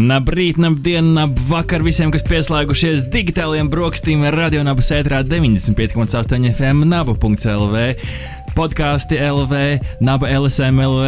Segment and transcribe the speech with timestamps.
[0.00, 7.82] Labrīt, labdien, labvakar visiem, kas pieslēgušies digitālajiem brokastīm Radio Nabas ētrā 95,8 FM Naba.CLV
[8.56, 9.54] podkāsti LV,
[10.04, 11.06] Naba LSM LV,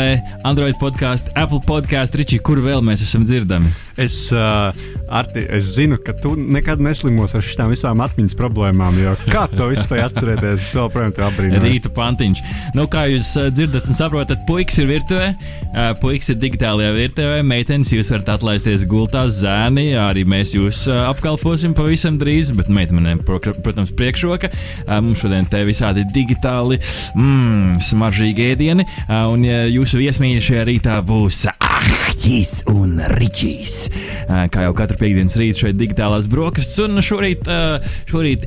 [0.48, 3.72] Android podkāstu, Apple podkāstu, Ričī, kur vēl mēs esam dzirdami?
[4.00, 4.70] Es, uh,
[5.12, 9.00] Arti, es zinu, ka tu nekad neslimos ar šīm visām atmiņas problēmām.
[9.32, 10.60] Kā to vispār atcerēties?
[10.62, 11.62] Es joprojām te apbrīnoju.
[11.66, 12.42] Rīta pantiņš.
[12.78, 17.42] Nu, kā jūs uh, dzirdat un saprotat, puikas ir virtuvē, uh, puikas ir digitālajā virtuvē,
[17.46, 23.24] meitenes jūs varat atlaisties gultā, zēni, arī mēs jūs uh, apkalposim pavisam drīz, bet meitenēm,
[23.26, 24.52] protams, priekšroka.
[25.02, 26.78] Mums šodien te visādi digitāli.
[27.16, 28.86] Mm, mmm, smaržīgi ēdieni.
[29.32, 33.88] Un jūsu viesmīļi šajā rītā būs Ahtis un Ričijs.
[34.52, 37.48] Kā jau katru piekdienas rītu šeit digitālās brokastis, un šorīt,
[38.10, 38.46] šorīt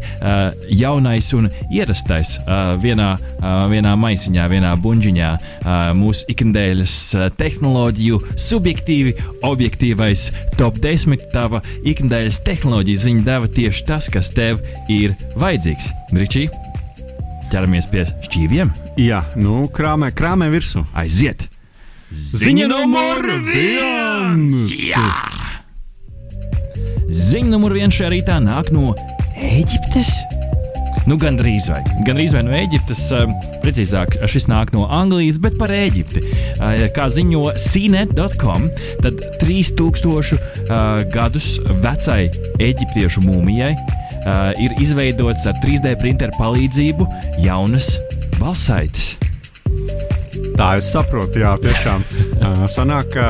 [0.72, 2.38] jaunais un ierastais
[2.84, 3.12] vienā,
[3.72, 5.32] vienā maisiņā, vienā buļģiņā.
[5.98, 6.98] Mūsu ikdienas
[7.40, 13.10] tehnoloģiju subjektīvi, objektīvais top 10 tava ikdienas tehnoloģijas.
[13.10, 15.92] Viņa deva tieši tas, kas tev ir vajadzīgs.
[16.16, 16.65] Ričija!
[17.56, 18.72] Ķeramies pie šķīviem.
[19.00, 20.84] Jā, nu, krāmē, krāmē virsū.
[21.00, 21.48] Aiziet!
[22.12, 24.68] Ziņa numur viens!
[24.92, 25.06] Jā!
[27.08, 28.92] Ziņa numur viens šajā rītā nāk no
[29.40, 30.12] Eģiptes.
[31.06, 31.80] Nu, gan drīz vai.
[32.04, 33.06] Gan drīz vai no Eģiptes,
[33.64, 36.24] precīzāk, šis nāk no Anglijas, bet par Eģipti.
[36.96, 38.68] Kā ziņo CNET.com,
[39.06, 41.54] tad 3000 gadus
[41.86, 42.26] vecai
[42.58, 43.76] eģiptiešu mūmijai
[44.26, 47.08] uh, ir izveidots ar 3D printeru palīdzību
[47.46, 47.96] jaunas
[48.40, 49.16] balsaites.
[50.56, 52.04] Tā es saprotu, jā, tiešām.
[52.40, 53.28] Uh, sanāk, ka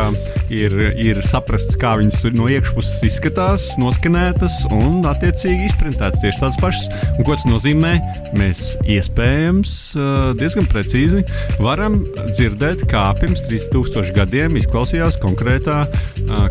[0.54, 6.60] ir, ir saprasts, kā viņas tur no iekšpuses izskatās, noskanētas un attiecīgi izprintētas tieši tādas
[6.62, 6.90] pašas.
[7.16, 7.96] Un, ko tas nozīmē?
[8.38, 11.26] Mēs iespējams uh, diezgan precīzi
[11.58, 15.86] varam dzirdēt, kā pirms 3000 gadiem izklausījās konkrētā,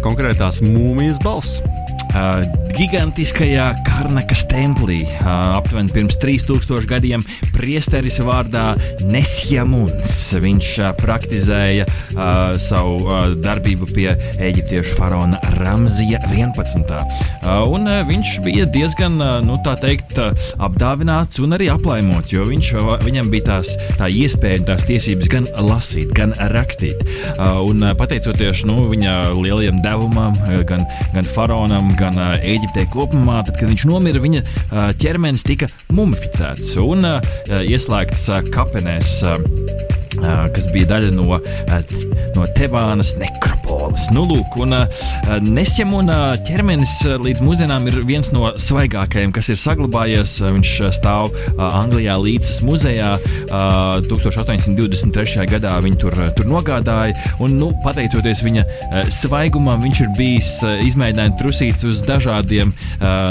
[0.03, 1.62] konkrētās mūmijas balss.
[2.15, 7.22] Uh, gigantiskajā Karnakas templī, aptuveni pirms 3000 gadiem,
[7.54, 8.74] priesteris vārdā
[9.06, 10.12] Nesjamuns.
[10.42, 11.86] Viņš praktizēja
[12.60, 14.08] savu darbību pie
[14.42, 16.90] eģiptiešu faraona Ramzija 11.
[17.44, 20.18] Uh, un viņš bija diezgan, nu, tā teikt,
[20.62, 22.72] apdāvināts un arī aplaimots, jo viņš,
[23.04, 27.02] viņam bija tās tā iespēja, tās tiesības gan lasīt, gan rakstīt.
[27.38, 30.36] Un pateicoties nu, viņa lielajam devumam,
[30.68, 34.41] gan, gan faraonam, gan uh, Eģiptē kopumā, tad, kad viņš nomira, viņa
[34.97, 37.04] ķermenis tika mumificēts un
[37.60, 39.19] ieslēgts kapenēs.
[40.54, 41.38] Kas bija daļa no,
[42.36, 44.08] no Tevānas nekropoles.
[44.14, 44.76] Nu, lūk, un
[45.44, 50.36] Nesjamuna ķermenis līdz mūsdienām ir viens no svaigākajiem, kas ir saglabājies.
[50.44, 53.14] Viņš stāv Anglijā līdzes muzejā.
[54.08, 55.46] 1823.
[55.50, 58.64] gadā viņi tur, tur nogādāja, un, nu, pateicoties viņa
[59.12, 60.50] svaigumam, viņš ir bijis
[60.88, 62.72] izmēģinājums trusīts uz dažādiem,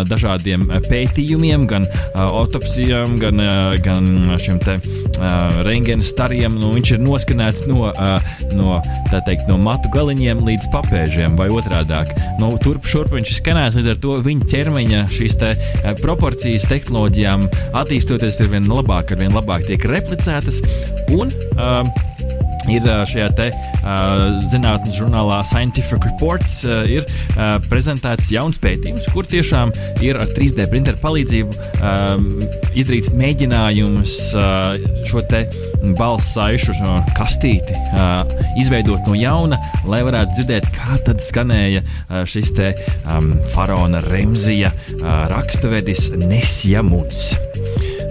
[0.10, 1.88] dažādiem pētījumiem, gan
[2.20, 3.42] autopsijām, gan,
[3.84, 4.80] gan šiem te
[5.68, 6.58] rengēna stariem.
[6.62, 8.82] Nu, viņš ir noskanēts no, uh, no,
[9.24, 11.96] teikt, no matu galiņiem līdz papēžiem, vai otrādi.
[12.42, 16.68] No turp šurp viņš ir skanēts, līdz ar to viņa ķermeņa šīs te, uh, proporcijas
[16.68, 17.48] tehnoloģijām
[17.80, 20.60] attīstoties ar vien labāk, ar vien labāk tiek replicētas.
[21.16, 21.88] Un, uh,
[22.72, 29.28] ir šajā te, uh, zinātnīs žurnālā Scientific Reports uh, ir uh, prezentēts jauns pētījums, kur
[29.30, 32.28] tiešām ir ar 3D printeru palīdzību um,
[32.74, 34.78] izdarīts mēģinājums uh,
[35.10, 35.46] šo te
[36.00, 36.76] balss saišu
[37.18, 38.24] kastīti uh,
[38.60, 39.60] izveidot no jauna,
[39.90, 42.74] lai varētu dzirdēt, kā tad skanēja uh, šis te
[43.14, 47.34] um, faraona Remzija uh, rakstavedis Nesjamuns.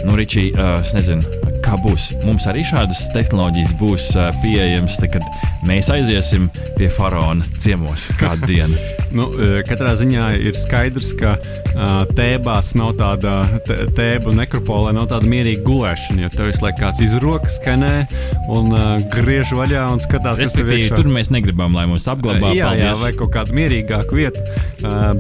[0.03, 1.42] Nu, Ričī, uh, nezinu,
[1.73, 2.09] kā būs.
[2.27, 4.09] Mums arī šādas tehnoloģijas būs
[4.43, 8.77] pieejamas, tad, kad mēs aiziesim pie faraona ciemos kādu dienu.
[9.17, 9.29] nu,
[9.69, 11.37] katrā ziņā ir skaidrs, ka
[12.17, 13.39] tēbās nav tāda
[13.97, 16.27] tēba nekropolē, nav tāda mierīga gulēšana.
[16.27, 17.93] Jo tev visu laiku kāds izrokas, skanē
[18.53, 18.73] un
[19.13, 20.89] griež vaļā un skatās, kas tur ir.
[20.93, 22.53] Tur mēs negribam, lai mums apglabā.
[22.57, 22.85] Jā, paldies.
[22.85, 24.45] jā, vai kaut kāda mierīgāka vieta.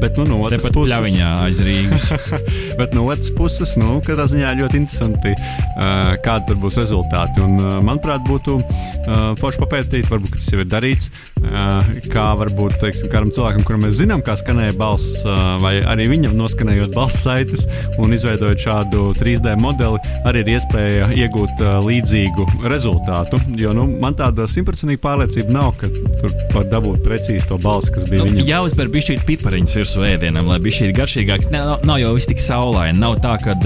[0.03, 2.09] Bet nu, no otras puses, pļaviņā aiz Rīgas.
[2.81, 5.37] bet no otras puses, nu, katrā ziņā ļoti interesanti.
[5.73, 6.15] Uh,
[6.49, 7.43] kādi būs rezultāti.
[7.44, 11.11] Un, uh, manuprāt, būtu uh, forši papētīt, varbūt tas jau ir darīts,
[11.41, 15.23] uh, kā varbūt teiksim, kādam cilvēkam, kuram mēs zinām, kā skanēja balss,
[15.62, 17.65] vai arī viņam noskanējot balss saites
[18.00, 23.39] un izveidojot šādu 3D modeli, arī ir iespēja iegūt līdzīgu rezultātu.
[23.61, 28.09] Jo nu, man tāda simtprocentīga pārliecība nav, ka tur var dabūt precīzi to balsi, kas
[28.11, 28.47] bija Nu, viņam.
[28.49, 31.50] jāuzber bišķīt pipariņus virsū ēdienam, lai bišķīt garšīgāks.
[31.55, 32.99] Ne, nav, nav jau viss tik saulaini.
[33.03, 33.56] Nav tā, ka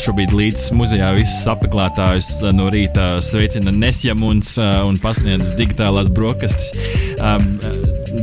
[0.00, 6.74] šobrīd līdz muzejā visus apmeklētājus uh, no rīta sveicina Nesjamuns uh, un pasniedz digitālās brokastis.
[7.20, 7.54] Um,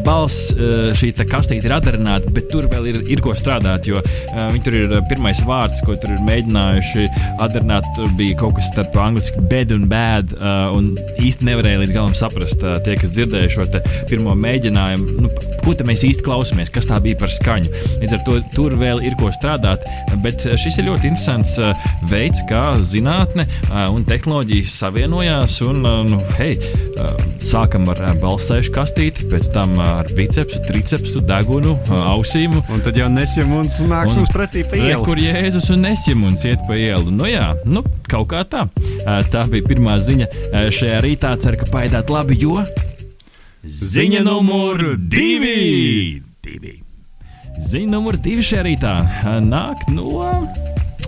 [0.04, 0.52] Balss
[1.00, 4.76] šī kastīte ir atdarināta, bet tur vēl ir, ir ko strādāt, jo uh, viņi tur
[4.76, 7.08] ir pirmais vārds, ko tur ir mēģinājuši
[7.44, 7.88] atdarināt.
[7.96, 10.92] Tur bija kaut kas starp angļuiski bed un bad, uh, un
[11.24, 13.68] īsti nevarēja līdz galam saprast uh, tie, kas dzirdēja šo
[14.10, 15.18] pirmo mēģinājumu.
[15.24, 15.32] Nu,
[15.64, 17.72] ko te mēs īsti klausāmies, kas tā bija par skaņu.
[18.04, 19.88] Līdz ar to tur vēl ir ko strādāt,
[20.24, 23.48] bet šis ir ļoti interesants uh, veids, kā zinātne
[23.92, 25.58] un tehnoloģijas savienojās.
[25.68, 26.54] Un, uh, nu, hei,
[26.98, 32.58] uh, sākam ar balsēšu kastīti, pēc tam ar bicepsu, tricepsu, degunu, ausīm.
[32.74, 35.04] Un tad jau nesiem un nāks Un- mums pretī pa ielu.
[35.06, 37.12] Kur Jēzus un Nesjamuns iet pa ielu?
[37.14, 38.68] Nu jā, nu, kaut kā tā.
[39.32, 40.30] Tā bija pirmā ziņa
[40.74, 41.36] šajā rītā.
[41.42, 42.58] Ceru, ka paēdāt labi, jo
[43.68, 46.22] ziņa numur divi.
[46.44, 46.78] divi.
[47.58, 48.96] Ziņa numur divi šajā rītā
[49.44, 50.48] nāk no,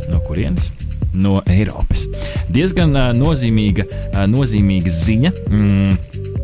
[0.09, 0.71] no kurienes?
[1.13, 2.05] No Eiropas.
[2.53, 3.85] Diezgan nozīmīga,
[4.29, 5.31] nozīmīga ziņa.
[5.49, 5.97] Mm,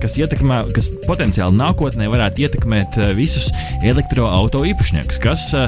[0.05, 3.49] kas, ietekmē, kas potenciāli nākotnē varētu ietekmēt uh, visus
[3.81, 5.67] elektroautorāta īpašniekus, kas uh,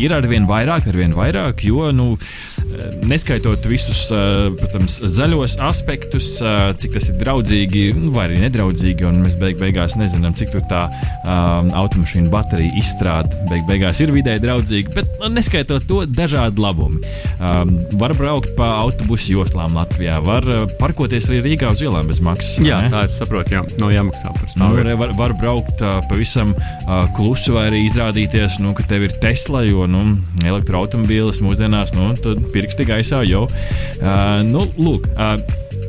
[0.00, 2.56] ir arvien vairāk, arvien vairāk, jo, nu, uh,
[3.06, 9.06] neskaitot visus, uh, protams, zaļos aspektus, uh, cik tas ir draudzīgi nu, vai arī nedraudzīgi,
[9.08, 14.36] un mēs beig beigās nezinām, cik tā um, automašīna baterija izstrāde beig beigās ir vidē
[14.42, 17.02] draudzīga, bet nu, neskaitot to dažādi labumi.
[17.36, 20.46] Um, var braukt pa autobusu joslām Latvijā, var
[20.80, 22.56] parkoties arī Rīgā uz ielām bez maksas.
[22.64, 22.92] Jā, ne?
[22.92, 24.96] tā es saprotu, jā, nav jāmaksā par Nu, stāvokli.
[25.02, 29.64] var, var braukt uh, pavisam uh, klusu, vai arī izrādīties, nu, ka tev ir Tesla,
[29.66, 30.04] jo nu,
[30.46, 32.12] elektroautobīlis mūsdienās nu,
[32.54, 33.46] pirksti gaisā jau.
[34.00, 35.40] Uh, nu, lūk, uh,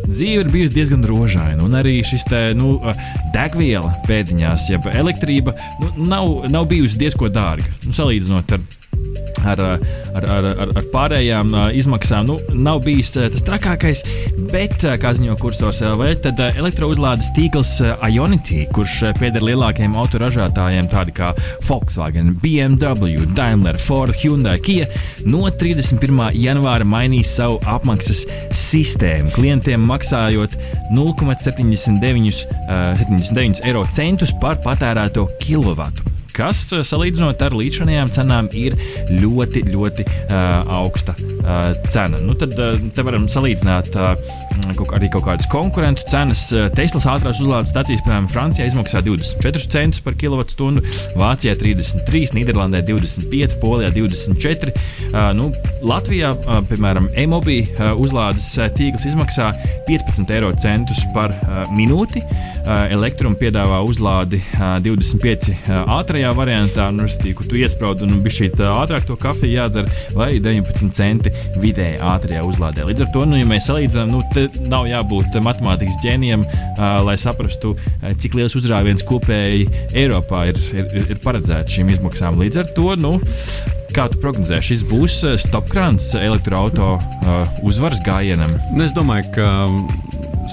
[0.08, 2.78] Dzīve ir bijusi diezgan rožaina, un arī šis te, nu,
[3.34, 5.52] degviela pēdiņās, jeb elektrība,
[5.82, 7.68] nu, nav, nav bijusi diezgan dārga.
[7.84, 8.64] Nu, salīdzinot ar
[9.46, 14.04] ar, ar, ar, ar, ar pārējām izmaksām nu, nav bijis tas trakākais,
[14.52, 17.78] bet, kā ziņo kursors LV, tad elektrouzlādes tīkls
[18.08, 21.34] Ionity, kurš pieder lielākajiem autoražotājiem, tādi kā
[21.68, 24.90] Volkswagen, BMW, Daimler, Ford, Hyundai, Kia,
[25.28, 26.28] no 31.
[26.38, 28.26] janvāra mainīs savu apmaksas
[28.58, 29.32] sistēmu.
[29.38, 30.58] Klientiem maksājot
[30.96, 38.78] 0,79 uh, 79 eiro centus par patērēto kilovatu kas eh, salīdzinot ar līdzinājām cenām ir
[39.10, 40.38] ļoti, ļoti uh,
[40.78, 42.20] augsta uh, cena.
[42.22, 44.14] Nu, tad uh, te varam salīdzināt uh,
[44.78, 46.48] kaut, arī kaut kādas konkurentu cenas.
[46.78, 50.84] Teslas ātrās uzlādes stācijas, piemēram, Francijā izmaksā 24 centus par kilovatstundu,
[51.18, 54.74] Vācijā 33, Nīderlandē 25, Polijā 24.
[55.08, 55.50] Uh, nu,
[55.88, 59.52] Latvijā, uh, piemēram, e-mobī uh, uzlādes tīkls izmaksā
[59.88, 61.34] 15 eiro centus par
[61.74, 62.22] minūti.
[62.68, 65.88] Elektrum piedāvā uzlādi uh, 25 uh,
[66.28, 69.88] ātrajā variantā, nu, restīvi, kur tu iesprādi un bija šī ātrāk to kafiju jādzer,
[70.18, 71.32] vai 19 centi
[71.62, 72.84] vidēji ātrajā uzlādē.
[72.90, 77.16] Līdz ar to, nu, ja mēs salīdzinām, nu, te nav jābūt matemātikas ģēnijam, uh, lai
[77.22, 82.40] saprastu, uh, cik liels uzrāviens kopēji Eiropā ir, ir, ir- ir paredzēts šīm izmaksām.
[82.44, 83.14] Līdz ar to, nu,
[83.96, 88.52] kā tu prognozē, šis būs stopkrāns elektroautorāta uh, uzvaras gājienam.
[88.76, 89.48] Nu, Es domāju, ka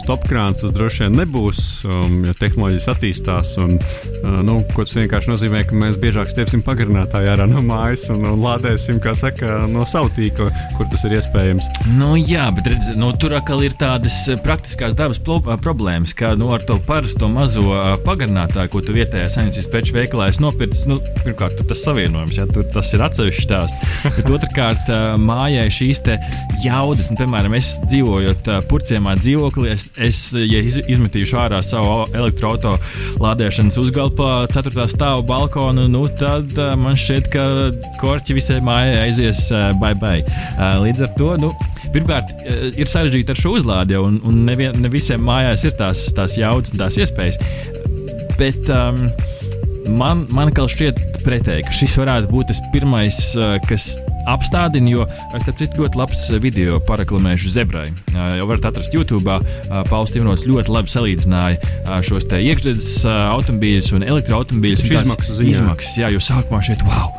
[0.02, 3.54] stopkrāns tas droši vien nebūs, um, jo tehnoloģijas attīstās.
[3.62, 8.24] Un, uh, nu, tas vienkārši nozīmē, ka mēs biežāk stiepsim pagarinātāju ārā no mājas un,
[8.28, 11.68] un lādēsim, kā saka, no savu tīkla, kur tas ir iespējams.
[11.98, 16.34] Nu, jā, bet redz, nu, tur atkal ir tādas eh, praktiskās dabas eh, problēmas, ka
[16.38, 20.86] nu, ar to parasto mazo eh, pagarinātāju, ko tu vietējā saimniecības preču veikalā esi nopircis,
[20.90, 23.94] nu, pirmkārt, tas savienojums, ja tur tas ir atsevišķs stāsts.
[24.16, 26.02] Bet otrkārt, mājai šīs
[26.64, 33.20] jaudas, nu, piemēram, es dzīvojot purciemā dzīvoklī, es, es ja iz, izmetīšu ārā savu elektroautorāta
[33.22, 34.86] lādēšanas uzgalpā, 4.
[34.90, 37.44] stāvu balkonu, nu, tad uh, man šķiet, ka
[38.00, 40.24] korķi visai mājai aizies uh, bye bye.
[40.54, 41.52] Uh, līdz ar to, nu,
[41.94, 42.34] pirmkārt,
[42.74, 46.74] ir sarežģīti ar šo uzlādi, un, un nevien, ne visiem mājās ir tās, tās jaudas
[46.74, 47.40] un tās iespējas.
[48.38, 49.06] Bet um,
[49.94, 53.20] man, man kā šķiet pretēji, ka šis varētu būt tas pirmais,
[53.68, 53.94] kas
[54.30, 57.86] apstādina, jo es tam citu ļoti labs video paraklamēšu zebrai.
[58.14, 59.38] Uh, Jau varat atrast YouTube.
[59.88, 64.06] Pauls Tīvnots ļoti labi salīdzināja šos te iekšzemes automobīļus un
[65.00, 65.56] izmaksu ziņā.
[65.56, 67.12] Izmaksas, jā, jo sākumā šeit, wow!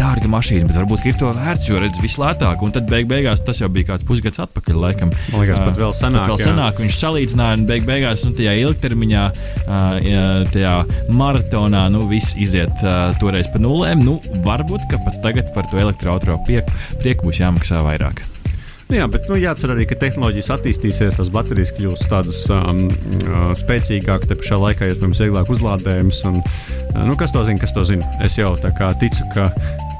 [0.00, 2.64] Dārga mašīna, bet varbūt ir to vērts, jo redz vislētāk.
[2.64, 4.80] Un tad beig beigās tas jau bija kāds pusgads atpakaļ.
[4.80, 8.32] Laikam, Man liekas, pat vēl senāk, Pat vēl senāk viņš salīdzināja, un beig beigās nu,
[8.38, 9.24] tajā ilgtermiņā,
[10.06, 10.74] jā, tajā
[11.20, 14.04] maratonā, nu, viss iziet uh, toreiz pa nulēm.
[14.06, 16.62] Nu, varbūt, ka pat tagad par to elektroautorātu
[17.00, 18.24] prieku būs jāmaksā vairāk.
[18.90, 22.88] Nu Jā, bet nu, jāatcer arī, ka tehnoloģijas attīstīsies, tās baterijas kļūs tādas um,
[23.22, 26.24] uh, spēcīgākas, te pašā laikā ir mums vieglāk uzlādējums.
[26.26, 28.10] Un, uh, nu, kas to zina, kas to zina?
[28.26, 29.52] Es jau tā kā ticu, ka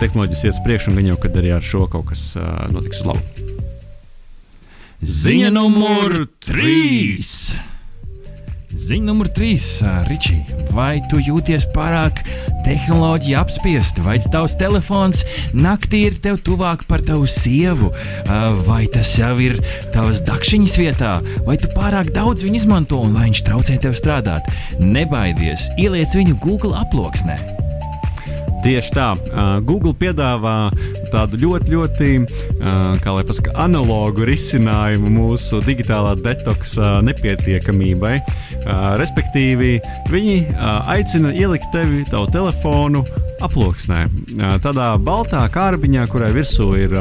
[0.03, 3.13] tehnoloģijas ies priekšu un gan jau, kad arī ar šo kaut kas uh, notiks uz
[3.13, 3.57] labu.
[5.07, 7.70] Ziņa numur 3!
[8.71, 10.05] Ziņa numur 3.
[10.07, 10.37] Ričī,
[10.71, 12.21] vai tu jūties pārāk
[12.63, 17.91] tehnoloģiju apspiesti, vai tavs telefons naktī ir tev tuvāk par tavu sievu,
[18.69, 19.59] vai tas jau ir
[19.91, 21.17] tavas dakšiņas vietā,
[21.49, 24.47] vai tu pārāk daudz viņu izmanto un vai viņš traucē tev strādāt?
[24.79, 27.60] Nebaidies, ieliec viņu Google aploksnē.
[28.61, 29.07] Tieši tā,
[29.65, 30.69] Google piedāvā
[31.13, 32.09] tādu ļoti, ļoti
[33.01, 38.19] kā lai pasaka, analogu risinājumu mūsu digitālā detoksa nepietiekamībai.
[39.01, 39.79] Respektīvi,
[40.13, 40.37] viņi
[40.93, 43.05] aicina ielikt tevi, tavu telefonu,
[43.45, 44.05] aploksnē.
[44.65, 46.97] Tādā baltā kārbiņā, kurai virsū ir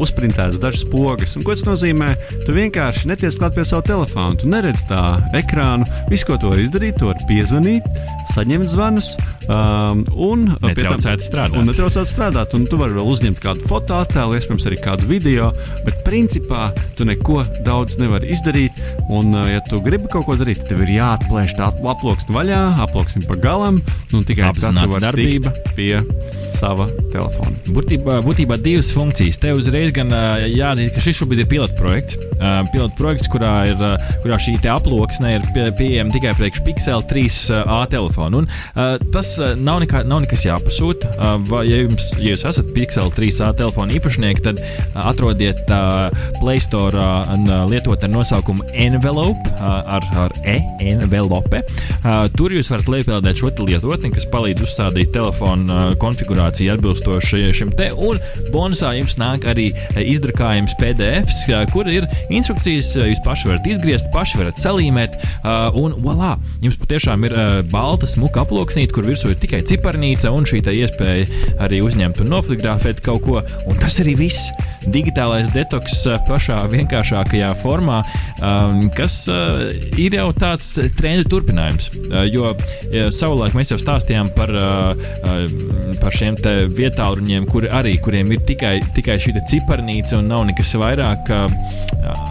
[0.00, 1.36] uzprintēts dažas pogas.
[1.38, 2.12] Un, ko tas nozīmē?
[2.46, 5.02] Tu vienkārši netiec klāt pie sava telefona, tu neredz tā
[5.36, 5.88] ekrānu.
[6.12, 7.88] Viss, ko vari izdarīt, tu vari piezvanīt,
[8.34, 9.14] saņemt zvanus
[9.48, 11.58] un Netraucēt strādāt.
[11.58, 15.50] Un netraucēt strādāt, un tu vari vēl uzņemt kādu fotoattēlu, iespējams, arī kādu video,
[15.86, 18.82] bet principā tu neko daudz nevari izdarīt.
[19.12, 23.38] Un, ja tu gribi kaut ko darīt, tev ir jāatplēš tā aploksne vaļā, aploksne pa
[23.40, 23.80] galam,
[24.14, 25.53] un tikai Apzināta darbība.
[25.74, 26.02] Pie
[26.54, 27.52] sava telefona.
[27.74, 29.40] Būtībā, būtībā divas funkcijas.
[29.42, 32.18] Te uzreiz gan jāatzīst, ka šis šobrīd ir pilotprojekts.
[32.72, 33.82] Pilotprojekts, kurā, ir,
[34.22, 38.42] kurā šī aploksne ir pie, pieejama tikai priekš Pixel 3A telefona.
[38.42, 38.48] Un,
[39.14, 41.14] tas nav, nekā, nav nekas jāpasūta.
[41.66, 44.62] Ja, jums, ja jūs esat Pixel 3A telefona īpašnieki, tad
[45.04, 45.64] atrodiet
[46.40, 47.08] Play Store
[47.70, 51.62] lietotu ar nosaukumu Envelope, ar, ar E, envelope.
[52.04, 57.72] Ā, Tur jūs varat lejupielādēt šo lietotni, kas palīdz uzstādīt telefonu ā, konfigurāciju atbilstoši šim
[57.76, 57.90] te.
[57.94, 58.20] Un
[58.54, 64.10] bonusā jums nāk arī ā, izdrukājums PDFs, ā, kur ir instrukcijas, jūs paši varat izgriezt,
[64.14, 65.18] paši varat salīmēt.
[65.78, 66.34] Un voilà!
[66.64, 67.36] Jums patiešām ir
[67.72, 73.02] balta smuka aploksnīte, kur virsū ir tikai ciparnīca un šī iespēja arī uzņemt un nofotografēt
[73.04, 73.42] kaut ko.
[73.68, 74.50] Un tas arī viss.
[74.90, 78.00] Digitālais detoks ā, pašā vienkāršākajā formā,
[78.44, 79.64] um, kas uh,
[80.00, 81.90] ir jau tāds trendu turpinājums.
[82.04, 82.52] Uh, jo
[83.14, 84.50] savulaik mēs jau stāstījām par,
[86.00, 86.36] par šiem
[86.76, 91.32] vietāluņiem, kur arī, kuriem ir tikai, tikai šī ciparnīca un nav nekas vairāk.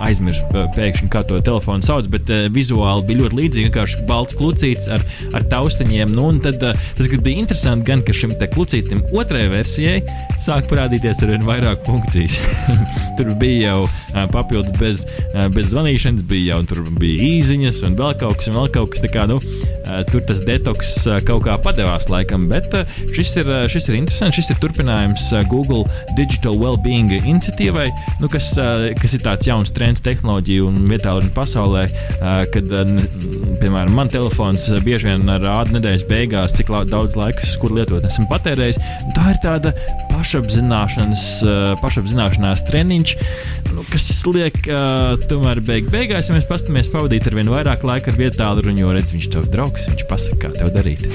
[0.03, 3.67] Aizmirst uh, pēkšņi, kā to telefonu sauc, bet vizuāli bija ļoti līdzīgi.
[3.69, 6.13] Vienkārši balts klucīts ar, ar taustiņiem.
[6.13, 9.99] Nu, tad, tas, kas bija interesanti, gan ka šim klucītam otrajai versijai
[10.43, 12.42] sāk parādīties ar vien vairāk funkcijas.
[13.17, 17.97] tur bija jau uh, papildus bez, uh, bez zvanīšanas, bija jau tur bija īsiņas un
[17.99, 19.03] vēl kaut kas, un vēl kaut kas.
[19.03, 22.83] tā Kā, nu, uh, tur tas detoks uh, kaut kā padevās laikam, bet uh,
[23.15, 24.37] šis ir, uh, šis ir interesants.
[24.37, 25.83] Šis ir turpinājums uh, Google
[26.17, 27.87] Digital Wellbeing iniciatīvai,
[28.23, 32.95] nu, kas, uh, kas ir tāds jauns trends tehnoloģiju un vietālu pasaulē, uh, kad, uh,
[33.61, 37.73] piemēram, man telefons uh, bieži vien rāda nedēļas beigās, cik la- daudz laika, es kur
[37.75, 38.81] lietot, esmu patērējis.
[39.07, 39.71] Un Tā ir tāda
[40.09, 41.73] pašapzināšanas, uh,
[42.33, 43.13] pašapzināšanās treniņš,
[43.73, 48.11] nu, kas liek uh, tomēr beig beigās, ja mēs paskatāmies pavadīt ar vien vairāk laika
[48.11, 51.05] ar vietālu runu, jo redz, viņš tavs draugs, viņš pasaka, kā tev darīt.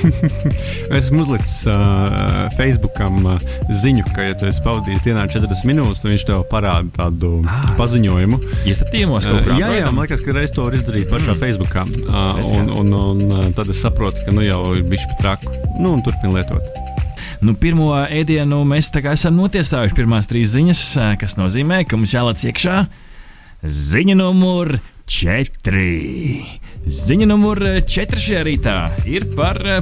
[0.89, 6.03] Es esmu uzlicis uh, Facebookam uh, ziņu, ka, ja tu esi pavadījis dienā 40 minūtes,
[6.03, 7.73] tad viņš tev parāda tādu Ah.
[7.79, 8.63] paziņojumos.
[8.69, 11.41] Iestatījumos Uh, kaut kā jā, jā, man liekas, ka reiz to var izdarīt pašā mm.
[11.43, 11.85] Facebookā.
[12.05, 15.57] Uh, un, un, un uh, tad es saprotu, ka nu jau ir bijis pat traku.
[15.79, 16.98] Nu, un turpinu lietot.
[17.38, 20.80] Nu, pirmo ēdienu mēs esam notiesājuši pirmās trīs ziņas,
[21.21, 22.80] kas nozīmē, ka mums jālaic iekšā
[23.62, 24.75] ziņa numur
[25.07, 26.42] četri.
[26.88, 28.76] Ziņa numur četri šajā rītā
[29.07, 29.80] ir par ā,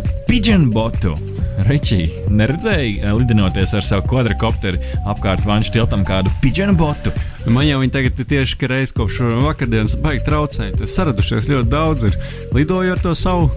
[1.57, 1.69] botu.
[1.69, 7.13] Ričī, neredzēji, ā, lidinoties ar savu kvadrkopteru apkārt vanšu tiltam kādu pigeon botu.
[7.47, 10.83] Man jau viņi tagad tieši ka reiz kopš vakardienas baigi traucēt.
[10.91, 12.05] Saradušies ļoti daudz.
[12.09, 12.17] Ir.
[12.55, 13.51] Lidoju ar to savu,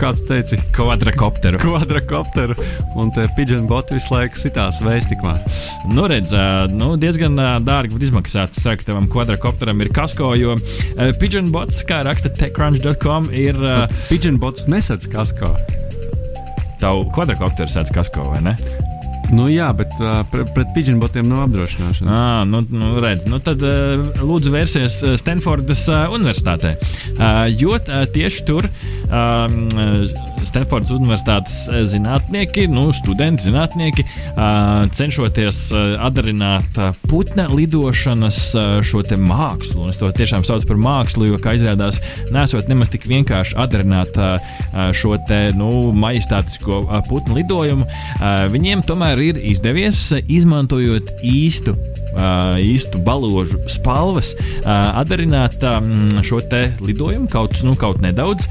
[0.00, 1.58] kā tu teici, Kvadrkopteru.
[1.62, 2.56] kvadrkopteru,
[2.96, 5.38] un te pigeon boti visu laiku sitās vēstiklā.
[5.90, 8.56] Nu, redz, ā, nu, diezgan ā, dārgi var izmaksāt.
[8.56, 13.80] Es saku, tavam kvadrkopteram ir kasko, jo ā, pigeon bots, kā raksta techcrunch.com, ir ā,
[14.10, 15.54] Pigeon bots nesadz kaskā.
[16.82, 18.56] Tavu kvadrkopteru sēdz kasko, vai ne?
[19.30, 22.10] Nu jā, bet uh, pret, pret pigeon botiem nav apdrošināšanas.
[22.10, 26.74] Ah, nu, nu, redz, nu tad uh, lūdzu vērsies uh, Stanfordas uh, Universitātē.
[27.14, 29.68] Uh, jo uh, tieši tur um,
[30.50, 31.58] Stanfordas Universitātes
[31.92, 34.04] zinātnieki, nu, studenti, zinātnieki,
[34.98, 35.60] cenšoties
[36.02, 38.40] atdarināt putna lidošanas
[38.86, 39.84] šo mākslu.
[39.84, 42.00] Un es to tiešām saucu par mākslu, jo, kā izrādās,
[42.34, 44.18] nesot nemaz tik vienkārši atdarināt
[44.96, 47.86] šo te, nu, majestātisko putnu lidojumu,
[48.52, 51.76] viņiem tomēr ir izdevies izmantojot īstu
[52.60, 55.60] īstu balāžu spalvas, atdarināt
[56.26, 56.40] šo
[56.80, 58.48] lidojumu kaut, nu, kaut nedaudz.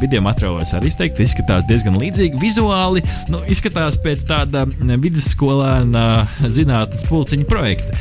[0.00, 2.40] Video materiālos arī izteikti izskatās diezgan līdzīgi.
[2.40, 3.02] Vizuāli
[3.32, 6.04] nu, izskatās pēc tāda vidusskolēna
[6.50, 7.94] zinātnes pulciņa projekta.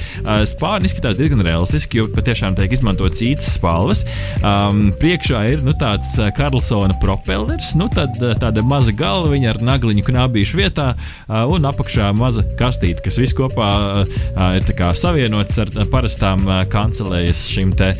[0.50, 4.03] Spārni izskatās diezgan realistiski, jo patiešām tiek izmantotas īstas spalvas.
[4.42, 10.89] Priekšā ir nu, tāds Karlsona propellers, nu, tad, tāda maza galviņa ar nagliņu knābīšu vietā,
[11.30, 13.70] un apakšā maza kastīte, kas viss kopā
[14.03, 17.91] uh, ir savienots ar parastām kancelējas šīm te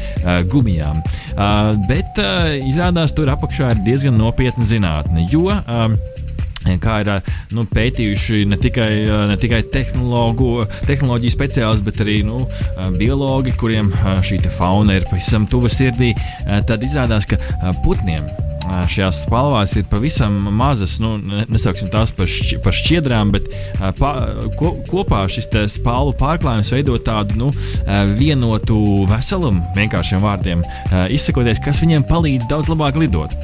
[0.51, 1.01] gumijām.
[1.89, 2.20] Bet
[2.63, 5.27] izrādās, tur apakšā ir diezgan nopietna zinātne.
[5.32, 5.50] Jo,
[6.84, 7.12] kā ir
[7.55, 8.91] nu, pētījuši ne tikai,
[9.32, 12.39] ne tikai tehnoloģiju speciālisti, bet arī nu,
[13.00, 13.91] biologi, kuriem
[14.24, 16.13] šī fauna ir pavisam tuva sirdī.
[16.70, 17.41] Tad izrādās, ka
[17.84, 18.24] putniem
[18.63, 21.15] šajās spalvās ir pavisam mazas, nu,
[21.51, 23.50] nesauksim tās par, šķi, par šķiedrām, bet
[24.00, 24.12] pa,
[24.60, 27.50] ko, kopā šis spalvu pārklājums veido tādu nu,
[28.20, 28.77] vienotu
[29.10, 30.63] veselumu, vienkāršiem vārdiem
[31.13, 33.36] izsakoties, kas viņiem palīdz daudz labāk lidot.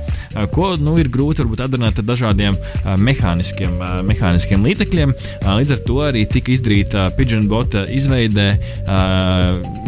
[0.53, 2.57] Ko nu, ir grūti varbūt atdarināt ar dažādiem
[3.01, 3.75] mehāniskiem,
[4.07, 5.15] mehāniskiem līdzekļiem.
[5.45, 8.49] Līdz ar to arī tika izdarīta Pigeon Bota izveidē,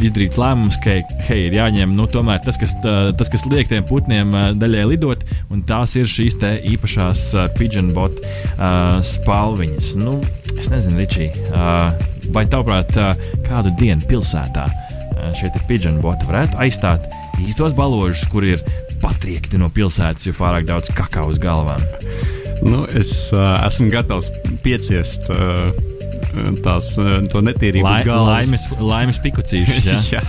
[0.01, 0.97] izdarīts lēmums, ka
[1.29, 5.61] hei, ir jāņem nu, tas, kas, tas, kas liek tiem putniem daļai lidot lietot, un
[5.63, 9.95] tās ir šīs īpašās uh, pigeon bot uh, spalviņas.
[9.99, 10.21] Nu,
[10.57, 11.93] es nezinu, Ričī, uh,
[12.31, 13.15] vai tavuprāt, uh,
[13.47, 17.07] kādu dienu pilsētā uh, šie pigeon boti varētu aizstāt
[17.41, 18.61] īstos balāžus, kur ir
[19.01, 21.81] patriekti no pilsētas, jo pārāk daudz kakao uz galvām.
[22.61, 24.29] Nu, es uh, esmu gatavs
[24.63, 25.71] pieciest uh,
[26.65, 29.88] tās netīrības Lai, laimes, laimes pikucīšas.
[29.88, 30.00] Ja?
[30.11, 30.23] jā,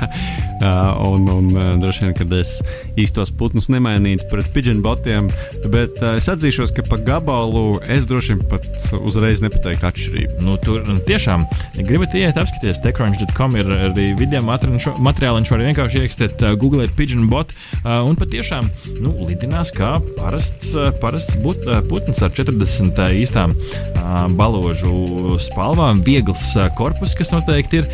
[1.09, 2.59] un, un droši vien, kad es
[3.01, 5.31] īstos putnus nemainītu pret pigeon botiem,
[5.73, 8.69] bet es atzīšos, ka pa gabalu es droši vien pat
[9.03, 10.39] uzreiz nepateiktu atšķirību.
[10.47, 11.47] Nu, tur nu, tiešām,
[11.81, 17.29] gribat iet, apskatīties, techcrunch.com ir arī video materiāli, viņš var vienkārši ierakstīt, uh, googlēt pigeon
[17.33, 18.69] bot, uh, un patiešām
[19.03, 25.37] nu, lidinās kā parasts, uh, parasts but, uh, putns ar 40 uh, īstām uh, balāžu
[25.43, 26.45] spalvām viegls
[26.79, 27.91] korpus, kas noteikti ir,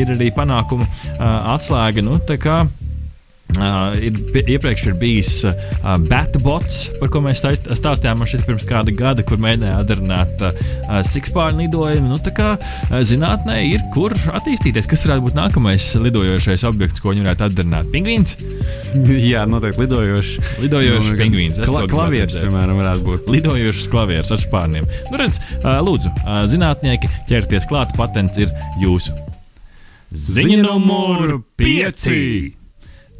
[0.00, 2.04] ir arī panākumu atslēga.
[2.04, 2.20] Nu,
[3.54, 4.16] Uh, ir,
[4.56, 5.54] iepriekš ir bijis uh,
[6.08, 10.56] Batbots, par ko mēs stāstījām man šeit pirms kāda gada, kur mēģināja atdarināt uh,
[11.06, 12.10] sikspārnu lidojumu.
[12.10, 14.88] Nu, kā, uh, zinātnē ir kur attīstīties.
[14.90, 17.92] Kas varētu būt nākamais lidojošais objekts, ko viņi varētu atdarināt?
[17.94, 18.34] Pingvīns?
[19.30, 20.34] Jā, noteikti lidojošs.
[20.64, 21.62] Lidojošs nu, pingvīns.
[21.68, 23.30] Kla klavieris, piemēram, varētu būt.
[23.36, 24.90] Lidojošs klavieris ar spārniem.
[25.12, 28.50] Nu, redz, uh, lūdzu, uh, zinātnieki, ķerties klāt, patents ir
[28.82, 29.14] jūsu.
[30.14, 32.63] Ziņa numur 5!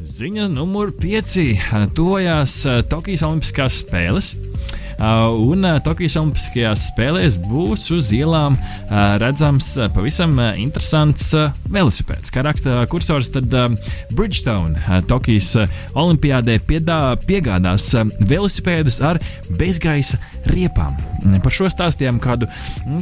[0.04, 1.38] Ziņa numur 5.
[1.96, 4.34] Tuvojās eh, Tokijas Olimpiskās spēles.
[4.94, 11.32] Uh, un uh, Tokijas Olimpiskajās spēlēs būs uz ielām uh, redzams pavisam interesants
[11.72, 12.30] velosipēds.
[12.34, 13.50] Kā raksta kursors, tad
[14.14, 15.50] Bridgestone Tokijas
[15.98, 17.88] Olimpijādē piedā, piegādās
[18.22, 19.20] velosipēdus ar
[19.58, 20.96] bezgaisa riepām.
[21.42, 22.48] Par šo stāstījām kādu,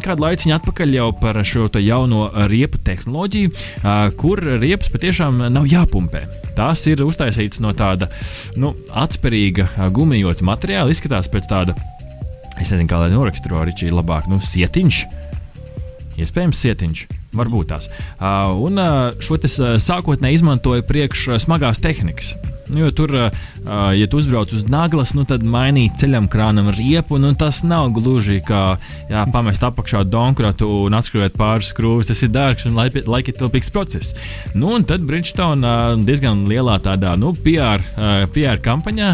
[0.05, 3.53] kādu laiciņu atpakaļ jau par šo jauno riepu tehnoloģiju,
[4.21, 6.25] kur riepas patiešām nav jāpumpē.
[6.57, 8.11] Tās ir uztaisītas no tāda
[8.61, 10.93] nu, atspērīga gumijota materiāla.
[10.93, 11.77] Izskatās pēc tāda,
[12.61, 15.03] es nezinu, kā lai noraksturo Ričiju labāk, nu, sietiņš.
[16.23, 17.05] Iespējams, sietiņš.
[17.33, 17.89] Varbūt tās.
[18.21, 22.35] Uh, un uh, šo uh, sākotnēji izmantoja priekš smagās tehnikas.
[22.77, 23.13] Jo tur,
[23.97, 28.41] ja tu uzbrauc uz naglas, nu, tad mainīt ceļam krānam riepu, nu, tas nav gluži
[28.47, 28.63] kā
[29.11, 32.09] jā, pamest apakšā donkratu un atskrūvēt pāris skrūves.
[32.11, 34.17] Tas ir dārgs un laikietilpīgs process.
[34.55, 37.85] Nu, un tad Bridgestone diezgan lielā tādā nu, PR,
[38.35, 39.13] PR kampaņā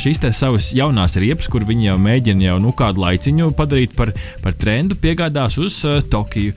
[0.00, 4.56] šīs savas jaunās riepas, kur viņi jau mēģina jau nu, kādu laiciņu padarīt par, par
[4.58, 6.54] trendu, piegādās uz Tokiju,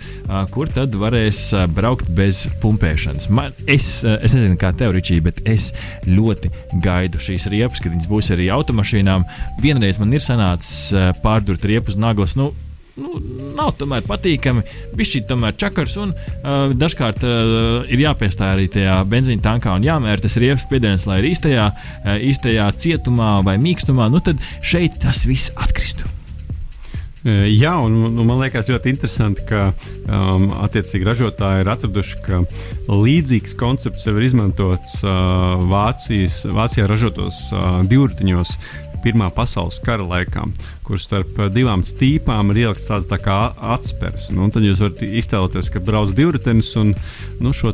[0.52, 1.44] kur tad varēs
[1.76, 3.30] braukt bez pumpēšanas.
[3.34, 5.70] Man, es, es nezinu, kā tev, Ričī, bet es
[6.08, 9.26] ļoti ļoti gaidu šīs riepas, kad viņas būs arī automašīnām.
[9.62, 12.36] Vienreiz man ir sanācis eh, pārdurt riepas naglas.
[12.36, 12.54] Nu,
[12.98, 13.20] nu,
[13.56, 14.64] nav tomēr patīkami.
[14.96, 19.86] Viņš ir tomēr čakars un uh, dažkārt uh, ir jāpiestāj arī tajā benzīna tankā un
[19.86, 24.10] jāmēra tas riepas spiediens, lai ir īstajā, uh, īstajā cietumā vai mīkstumā.
[24.12, 26.21] Nu, tad šeit tas viss atkristu.
[27.24, 29.68] Jā, un, un man liekas ļoti interesanti, ka
[30.10, 32.40] um, attiecīgi ražotāji ir atraduši, ka
[32.90, 38.56] līdzīgs koncepts jau ir izmantots uh, Vācijas, Vācijā ražotos uh, divritiņos.
[39.02, 40.46] Pirmā pasaules kara laikā,
[40.86, 43.38] kur starp divām stīpām ir ielikts tāds tā kā
[43.76, 44.30] atspērs.
[44.36, 46.94] Nu, tad jūs varat iztēloties, ka brauc divritenis un
[47.42, 47.74] nu, šo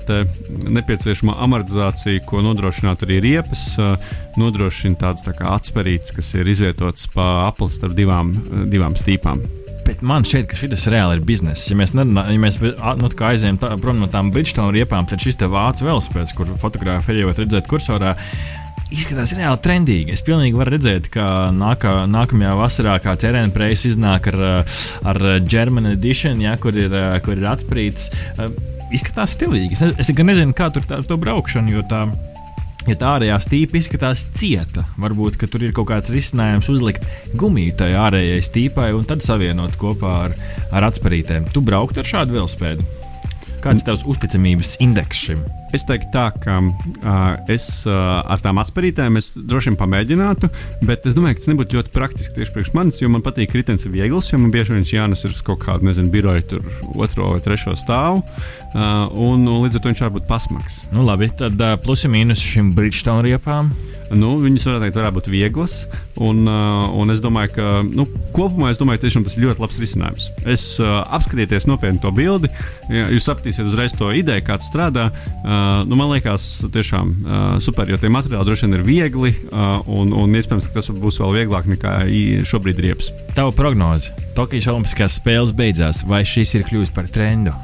[0.77, 3.69] nepieciešamo amortizāciju, ko nodrošināt arī riepas,
[4.39, 8.33] nodrošina tāds tā kā atspērīts, kas ir izvietots pa apli starp divām,
[8.71, 9.43] divām stīpām.
[9.87, 11.69] Bet man šķiet, ka šis reāli ir bizness.
[11.71, 15.39] Ja mēs, nerunā, ja mēs nu, aizējām tā, prom no tām Bridgestone riepām, tad šis
[15.39, 18.11] te vācu velospēds, kur fotografēji jau redzēt kursorā,
[18.93, 20.15] izskatās reāli trendīgi.
[20.15, 24.41] Es pilnīgi varu redzēt, ka nākā, nākamajā vasarā kāds ērēnprejs iznāk ar,
[25.07, 26.95] ar German Edition, ja, kur ir,
[27.25, 28.11] kur ir atsprītas.
[28.93, 29.75] Izskatās stilīgi.
[29.75, 32.05] Es, es gan nezinu, kā tur tā, to braukšanu, jo tā
[32.87, 37.03] ja tā ārējā stīpa izskatās cieta, varbūt tur ir kaut kāds risinājums uzlikt
[37.35, 40.37] gumiju tai ārējai stīpai un tad savienot kopā ar,
[40.71, 41.51] ar atsparītēm.
[41.51, 42.87] Tu braukt ar šādu velospēdu?
[43.63, 45.43] Kāds ir tavs uzticamības indeks šim?
[45.75, 50.47] Es teiktu, tā, ka uh, es uh, ar tām asperītēm droši vien pamēģinātu,
[50.87, 53.65] bet es domāju, ka tas nebūtu ļoti praktiski tieši priekš manis, jo man patīk ir
[53.91, 57.41] viegls, jo man bieži vien viņš jānes uz kaut kādu, nezinu, biroju, tur otro vai
[57.43, 60.79] trešo stāvu, uh, un, un līdz ar to viņš var būt pasmags.
[60.95, 63.73] Nu, labi, tad uh, plusi mīnus šim Bridgestone riepām.
[64.07, 65.75] Nu, viņas varētu, teikt, varētu būt vieglas,
[66.23, 70.29] un, uh, un es domāju, ka nu, kopumā es domāju, tas ir ļoti labs risinājums.
[70.47, 72.47] Es uh, apskatieties nopietni to bildi,
[72.87, 75.09] ja jūs sapratīsiet uzreiz to ideju, kāds strādā.
[75.43, 75.56] Uh,
[75.87, 80.13] nu, man liekas, tiešām uh, super, jo tie materiāli droši vien ir viegli, uh, un,
[80.15, 81.95] un iespējams, ka tas būs vēl vieglāk nekā
[82.47, 83.11] šobrīd riepas.
[83.37, 87.55] Tava prognoze- Tokijas Olimpiskās spēles beidzās, vai šis ir kļuvis par trendu?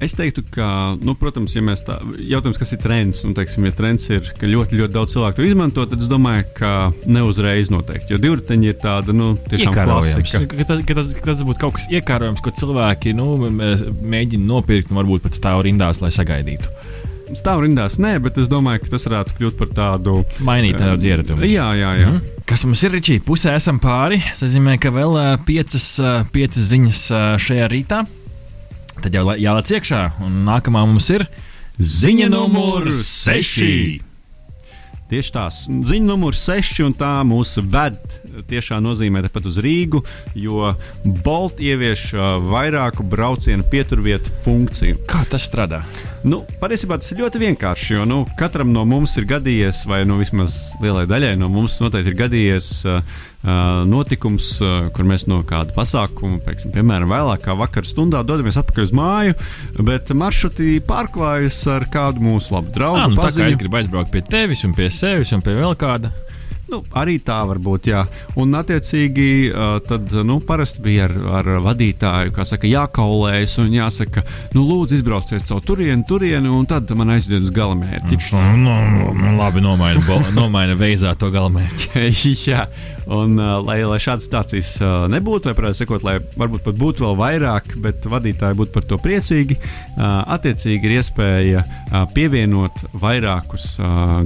[0.00, 0.66] Es teiktu, ka,
[1.04, 4.48] nu, protams, ja mēs tā jautājam, kas ir trends, un, teiksim, ja trends ir, ka
[4.48, 6.70] ļoti, ļoti daudz cilvēku to izmanto, tad es domāju, ka
[7.04, 8.14] ne uzreiz noteikti.
[8.14, 10.40] Jo divriteņi ir tāda, nu, tiešām klasika.
[10.54, 14.94] Ka, tas, ka tas, ka tas būtu kaut kas iekārojams, ko cilvēki, nu, mēģina nopirkt
[14.94, 16.72] un varbūt pat stāv rindās, lai sagaidītu
[17.36, 21.46] stāv rindās, nē, bet es domāju, ka tas varētu kļūt par tādu mainīt nedaudz ieradumu.
[21.46, 22.08] Jā, jā, jā.
[22.08, 22.38] Mm -hmm.
[22.50, 23.20] Kas mums ir rīčī?
[23.22, 24.18] Pusē esam pāri.
[24.18, 28.06] Tas nozīmē, ka vēl uh, piecas, uh, piecas ziņas uh, šajā rītā.
[29.00, 31.24] Tad jau jālaic iekšā, un nākamā mums ir
[31.80, 34.04] ziņa numur 6.
[35.10, 37.96] Tieši tā, ziņa numur 6, un tā mūs ved
[38.50, 40.02] tiešā nozīmē pat uz Rīgu,
[40.38, 40.74] jo
[41.24, 42.12] Bolt ievieš
[42.44, 45.00] vairāku braucienu pieturvietu funkciju.
[45.10, 45.80] Kā tas strādā?
[46.22, 50.20] Nu, patiesībā tas ir ļoti vienkārši, jo nu, katram no mums ir gadījies, vai nu,
[50.20, 52.72] vismaz lielai daļai no mums noteikti ir gadījies.
[52.84, 53.26] Uh,
[53.88, 54.52] notikums,
[54.94, 59.38] kur mēs no kāda pasākuma, pieksim, piemēram, vēlākā vakara stundā dodamies atpakaļ uz māju,
[59.86, 63.04] bet maršruti pārklājas ar kādu mūsu labu draugu.
[63.06, 65.78] À, nu, tā kā es gribu aizbraukt pie tevis un pie sevis un pie vēl
[65.80, 66.12] kāda.
[66.70, 68.04] Nu, arī tā var būt, jā.
[68.38, 69.50] Un, attiecīgi,
[69.88, 74.22] tad nu, parasti bija ar, ar vadītāju, kā saka, jākaulējas un jāsaka,
[74.54, 78.20] nu, lūdzu, izbrauciet caur turieni, turieni, un tad man aiziet uz galamērķi.
[78.30, 82.06] Nu, nu, nu, nu, labi, nomaina, nomaina veizā to galamērķi.
[82.52, 82.68] jā,
[83.10, 84.72] un lai, lai šādas stācijas
[85.10, 89.00] nebūtu, vai, protams, sekot, lai varbūt pat būtu vēl vairāk, bet vadītāji būtu par to
[89.02, 89.58] priecīgi,
[89.98, 91.64] attiecīgi ir iespēja
[92.14, 93.72] pievienot vairākus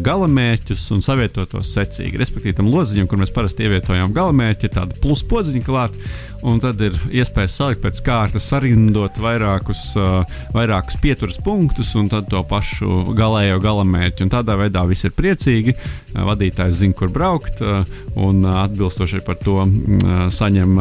[0.04, 5.00] galamērķus un savietot tos secīgi respektīvi tam lodziņam, kur mēs parasti ievietojam galamērķi, ir tāda
[5.02, 6.12] plus podziņa klāta,
[6.44, 12.28] un tad ir iespēja salikt pēc kārtas, sarindot vairākus, uh, vairākus pieturas punktus, un tad
[12.32, 14.26] to pašu galējo galamērķi.
[14.26, 17.88] Un tādā veidā viss ir priecīgi, uh, vadītājs zina, kur braukt, uh,
[18.20, 20.78] un uh, atbilstoši par to uh, saņem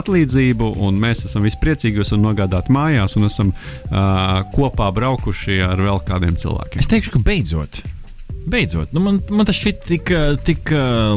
[0.00, 3.54] atlīdzību, un mēs esam visi priecīgi, jo esam nogādāti mājās un esam
[4.54, 6.82] kopā braukuši ar vēl kādiem cilvēkiem.
[6.82, 7.80] Es teikšu, ka beidzot.
[8.50, 10.10] Beidzot, nu man, man tas šķiet tik,
[10.46, 10.70] tik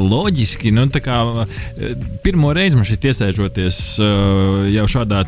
[0.03, 0.73] loģiski.
[0.75, 1.17] Nu, kā,
[2.25, 3.79] pirmo reizi man šeit iesēžoties
[4.73, 5.23] jau šādā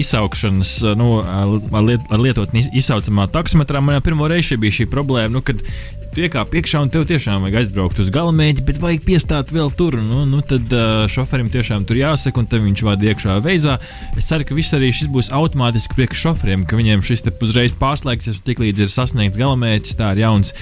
[0.00, 5.66] izsaukšanas, nu, ar lietotni izsaucamā taksometrā, man jau pirmo reizi bija šī problēma, nu, kad
[6.14, 9.96] tu iekāp iekšā un tev tiešām vajag aizbraukt uz galamērķi, bet vajag piestāt vēl tur.
[10.02, 13.76] Nu, nu tad uh, šoferim tiešām tur jāsaka, un tad viņš vada iekšā veizā.
[14.18, 17.76] Es ceru, ka viss arī šis būs automātiski priekš šoferiem, ka viņiem šis te uzreiz
[17.78, 20.52] pārslēgsies, un tiklīdz ir sasniegts galamērķis, tā ir jauns,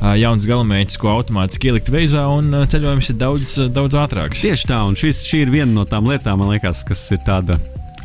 [0.00, 4.42] uh, jauns galamērķis, ko automātiski ielikt veizā, un uh, ceļojums ir daudz, daudz ātrāks.
[4.46, 7.60] Tieši tā, un šis, šī ir viena no tām lietām, man liekas, kas ir tāda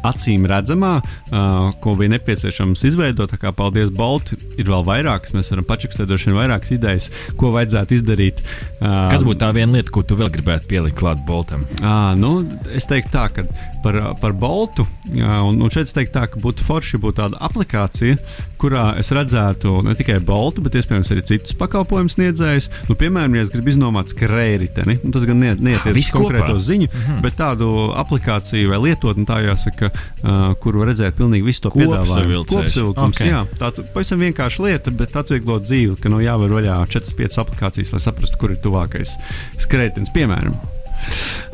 [0.07, 3.33] acīm redzamā, uh, ko bija nepieciešams izveidot.
[3.41, 5.35] Kā paldies, Bolt, ir vēl vairākas.
[5.35, 7.09] Mēs varam pačakstēt droši vien vairākas idejas,
[7.39, 8.43] ko vajadzētu izdarīt.
[8.81, 11.65] Uh, Kas būtu tā viena lieta, ko tu vēl gribētu pielikt klāt Boltam?
[11.81, 12.33] Uh, nu,
[12.73, 13.45] es teiktu tā, ka
[13.85, 17.41] par, par Boltu, uh, un, un šeit es teiktu tā, ka būtu forši būt tāda
[17.49, 18.17] aplikācija,
[18.61, 22.69] kurā es redzētu ne tikai Boltu, bet iespējams arī citus pakalpojumu sniedzējus.
[22.89, 24.71] Nu, piemēram, ja es gribu iznomāt skrējēji,
[25.01, 27.21] nu, tas gan ne, neietiek uz konkrēto ziņu, mm -hmm.
[27.25, 27.69] bet tādu
[28.01, 32.43] aplikāciju vai lietotni, tā jāsaka, uh, kur var redzēt pilnīgi visu to piedāvājumu.
[32.51, 33.31] Kopsavilkums, okay.
[33.31, 37.95] jā, tā ir pavisam vienkārša lieta, bet atvieglot dzīvi, ka nu, jāvar vaļā 4-5 aplikācijas,
[37.95, 39.17] lai saprastu, kur ir tuvākais
[39.61, 40.59] skrējējs, piemēram.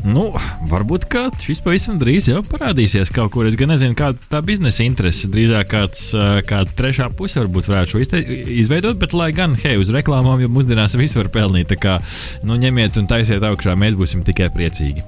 [0.06, 0.28] Nu,
[0.70, 1.08] varbūt
[1.42, 3.48] šis pavisam drīz jau parādīsies kaut kur.
[3.48, 5.30] Es gan nezinu, kāda tā biznesa interese.
[5.32, 6.04] Drīzāk kāds,
[6.48, 8.22] kāda trešā puse varbūt varētu šo izte,
[8.60, 11.70] izveidot, bet lai gan, hei, uz reklāmām jau mūsdienās visu var pelnīt.
[11.72, 11.98] Tā kā
[12.46, 15.06] nu, ņemiet un taisiet augšā, mēs būsim tikai priecīgi.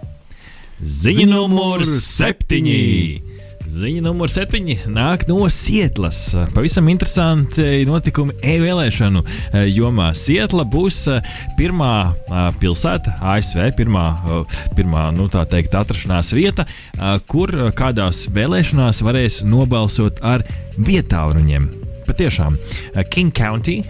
[0.81, 3.30] Ziņa numur septiņi!
[3.71, 6.33] Ziņa numur 7 nāk no Sietlas.
[6.51, 10.09] Pavisam interesanti notikumi e-vēlēšanu eh, jomā.
[10.19, 11.29] Sietla būs eh,
[11.59, 14.05] pirmā eh, pilsēta ASV, pirmā,
[14.75, 16.67] pirmā nu, teikt, atrašanās vieta,
[17.31, 20.43] kur kādās vēlēšanās varēs nobalsot ar
[20.79, 21.71] vietāluņiem.
[22.09, 22.57] Patiešām,
[23.13, 23.85] King County,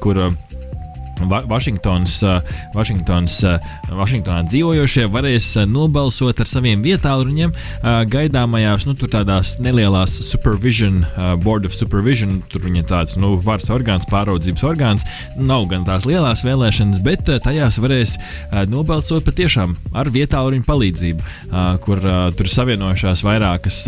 [0.00, 0.22] kur
[1.50, 2.22] Vašingtons,
[2.74, 3.42] Vašingtons,
[3.92, 7.52] Vašingtonā dzīvojošie varēs nobalsot ar saviem vietāluņiem
[8.10, 11.02] gaidāmajās, nu, tādās nelielās supervision,
[11.44, 15.04] board of supervision, tur viņa tāds, nu, varas orgāns, pāraudzības orgāns,
[15.36, 18.16] nav gan tās lielās vēlēšanas, bet tajās varēs
[18.72, 21.28] nobalsot patiešām ar vietāluņu palīdzību,
[21.84, 22.02] kur
[22.38, 23.82] tur savienojušās vairākas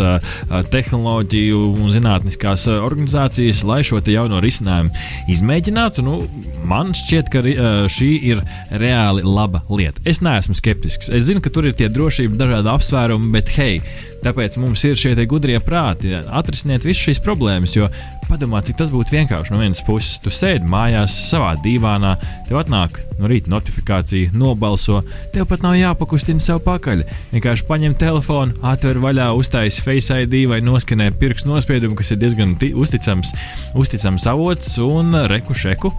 [0.73, 4.93] tehnoloģiju un zinātniskās organizācijas, lai šo jauno risinājumu
[5.33, 6.05] izmēģinātu.
[6.07, 6.21] Nu,
[6.69, 7.43] man šķiet, ka
[7.91, 9.96] šī ir reāli laba lieta.
[10.05, 11.09] Es neesmu skeptisks.
[11.09, 13.81] Es zinu, ka tur ir tie drošība, dažādi apsvērumi, bet hei,
[14.27, 16.13] tāpēc mums ir šie gudrie prāti.
[16.17, 17.89] Atrisiniet visas šīs problēmas, jo
[18.27, 19.53] padomā, cik tas būtu vienkārši.
[19.55, 22.17] No vienas puses, tu sēdi mājās, savā dīvānā,
[22.49, 25.01] tev atnāk no rīta notifikācija, nobalso,
[25.35, 27.05] tev pat nav jāpakustina sev pakaļ.
[27.33, 32.57] Vienkārši paņem telefonu, atver vaļā, uztaisī Face ID vai noskanē pirkstu nospiedumu, kas ir diezgan
[32.75, 33.33] uzticams,
[33.79, 35.95] uzticams avots un reku šeku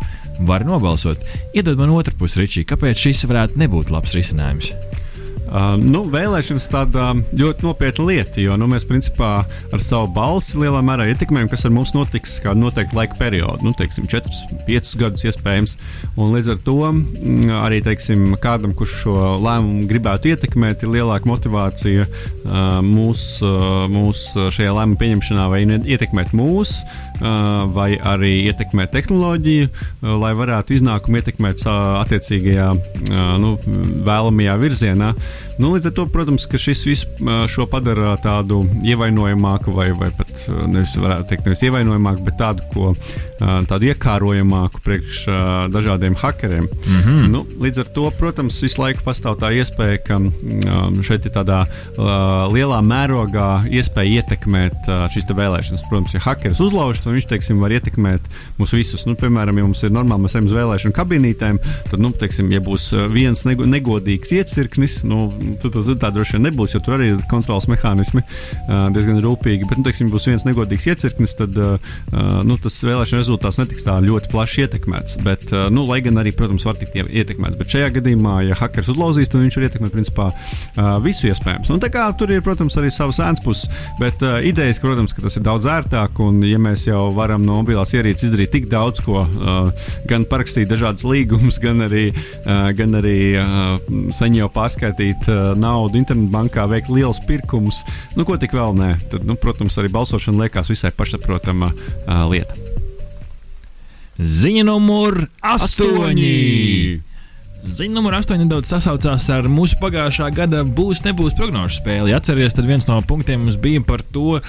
[0.47, 1.23] var nobalsot.
[1.55, 4.75] Iedod man otru pusi, Ričī, kāpēc šis varētu nebūt labs risinājums?
[5.47, 10.81] Uh, nu, vēlēšanas tāda ļoti nopietna lieta, jo nu, mēs principā ar savu balsi lielā
[10.83, 14.33] mērā ietekmējam, kas ar mums notiks kādu noteiktu laika periodu, nu, teiksim, 4,
[14.67, 15.77] 5 gadus iespējams.
[16.17, 21.29] Un līdz ar to mm, arī teiksim, kādam, kurš šo lēmumu gribētu ietekmēt, ir lielāka
[21.29, 26.81] motivācija uh, mūs, uh, mūs šajā lēmuma pieņemšanā, vai ietekmēt mūs,
[27.73, 29.69] vai arī ietekmēt tehnoloģiju,
[30.21, 32.67] lai varētu iznākumu ietekmēt attiecīgajā
[33.41, 33.56] nu,
[34.08, 35.13] vēlamajā virzienā.
[35.57, 40.29] Nu, līdz ar to, protams, šis viss šo padara tādu ievainojamāku, vai, vai pat
[40.69, 42.91] nevis varētu teikt, nevis ievainojamāku, bet tādu, ko,
[43.39, 45.23] tādu iekārojamāku priekš
[45.73, 46.67] dažādiem hackeriem.
[46.67, 47.27] Mm -hmm.
[47.33, 50.19] nu, līdz ar to, protams, visu laiku pastāv tā iespēja, ka
[51.01, 51.65] šeit ir tādā
[52.53, 55.87] lielā mērogā iespēja ietekmēt šīs vēlēšanas.
[55.89, 58.21] Protams, ja hackers uzlauž, tad viņš teiksim, var ietekmēt
[58.59, 59.05] mūs visus.
[59.05, 62.59] Nu, piemēram, ja mums ir normāli, mēs ejam uz vēlēšanu kabinītēm, tad, nu, teiksim, ja
[62.59, 65.31] būs viens negodīgs iecirknis, nu,
[65.63, 68.23] tā droši vien nebūs, jo tur arī ir kontrols mehānismi
[68.95, 69.67] diezgan rūpīgi.
[69.69, 74.31] Bet, nu, teiksim, būs viens negodīgs iecirknis, tad nu, tas vēlēšana rezultāts netiks tā ļoti
[74.33, 75.19] plaši ietekmēts.
[75.25, 77.57] Bet, nu, lai gan arī, protams, var tikt ietekmēts.
[77.60, 80.29] Bet šajā gadījumā, ja hackers uzlauzīs, tad viņš var ietekmēt principā
[81.05, 81.71] visu iespējams.
[81.73, 83.69] Nu, kā, tur ir, protams, arī savas ēnas puses.
[84.01, 86.19] Bet idejas, protams, ka tas ir daudz ērtāk.
[86.23, 89.23] Un, ja mēs jau varam no mobilās ierīces izdarīt tik daudz ko,
[90.10, 92.10] gan parakstīt dažādus līgumus, gan arī,
[92.77, 93.17] gan arī
[94.17, 97.84] saņemt pārskaitīt uh, naudu internetbankā, veikt liels pirkums,
[98.17, 98.91] nu, ko tik vēl nē.
[99.12, 102.58] Tad, nu, protams, arī balsošana liekas visai pašsaprotama uh, lieta.
[104.17, 106.34] Ziņa numur astoņi!
[107.67, 112.13] Ziņa numur 8 nedaudz sasaucās ar mūsu pagājušā gada būs, nebūs prognožu spēli.
[112.15, 114.39] Atcerieties, tad viens no punktiem mums bija par to,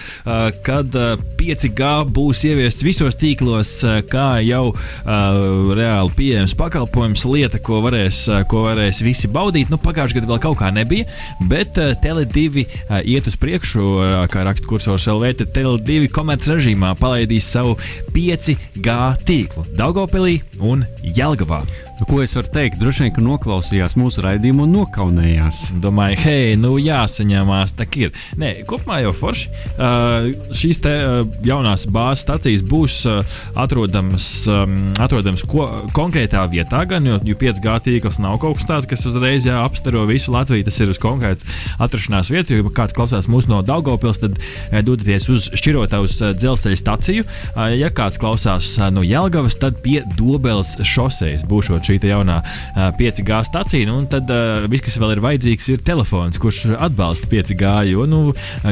[0.65, 0.95] kad
[1.41, 3.73] 5G būs ieviests visos tīklos,
[4.09, 4.71] kā jau
[5.05, 9.75] reāli pieejams pakalpojums, lieta, ko varēs, ko varēs visi baudīt.
[9.75, 11.11] Nu, pagājušajā gadā vēl kaut kā nebija,
[11.51, 12.65] bet Tele2
[13.03, 13.91] iet uz priekšu,
[14.31, 17.77] kā raksta kursors LV, tad Tele2 komerc režīmā palaidīs savu
[18.15, 21.65] 5G tīklu Daugopilī un Jelgavā.
[21.99, 22.79] Nu, ko es varu teikt?
[22.79, 25.57] Droši vien, ka noklausījās mūsu raidījumu un nokaunējās.
[25.83, 28.13] Domāju, hei, nu jāsaņemās, tā ir.
[28.39, 29.49] Nē, kopumā jau forši.
[29.75, 36.85] Uh, šīs te, uh, jaunās bāzes stācijas būs uh, atrodamas, um, atrodamas ko, konkrētā vietā,
[36.87, 40.69] gan jo, jo 5G tīkls nav kaut kas tāds, kas uzreiz apstaro visu Latviju.
[40.69, 41.51] Tas ir uz konkrētu
[41.83, 42.61] atrašanās vietu.
[42.61, 47.27] Ja kāds klausās mūsu no Daugopils, tad uh, dodieties uz šķirotavas uh, dzelzceļa staciju.
[47.57, 52.89] Uh, ja kāds klausās uh, no Jelgavas, tad pie Dobeles šosejas būšot šī jaunā uh,
[52.99, 53.89] 5G stacija.
[53.89, 54.31] Nu, tad
[54.71, 57.75] viss, kas vēl ir vajadzīgs, ir telefons, kurš atbalsta 5G.
[57.93, 58.21] Jo nu,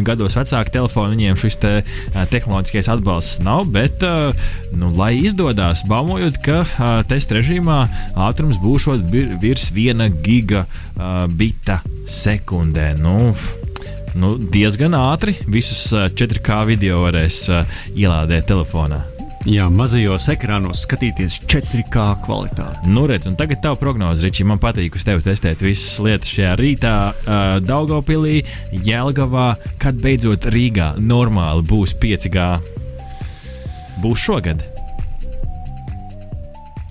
[0.06, 1.72] gados vecāku telefonu viņiem šis te,
[2.32, 3.70] tehnoloģiskais atbalsts nav.
[3.74, 4.04] Bet,
[4.76, 6.62] nu, lai izdodas, baumojot, ka
[7.10, 7.82] testa režīmā
[8.28, 8.88] ātrums būs
[9.42, 12.92] virs viena gigabita sekundē.
[13.00, 13.34] Nu,
[14.16, 19.15] nu, diezgan ātri visus 4K video varēs uh, ielādēt telefonā.
[19.46, 22.90] Jā, mazajos ekrānos skatīties 4K kvalitāti.
[22.90, 26.56] Nu, redz, un tagad tā prognoze, Ričī, man patīk uz tevi testēt visas lietas šajā
[26.58, 26.94] rītā.
[27.14, 28.40] Uh, Daugopilī,
[28.74, 32.48] Jēlgavā, kad beidzot Rīgā normāli būs 5G.
[34.02, 34.66] Būs šogad.